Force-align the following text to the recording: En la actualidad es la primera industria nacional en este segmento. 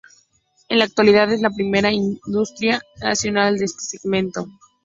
En 0.67 0.79
la 0.79 0.85
actualidad 0.85 1.31
es 1.31 1.41
la 1.41 1.51
primera 1.51 1.91
industria 1.91 2.81
nacional 3.03 3.57
en 3.57 3.63
este 3.65 3.83
segmento. 3.99 4.47